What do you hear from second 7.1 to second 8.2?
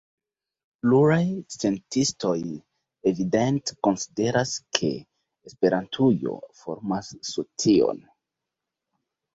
socion.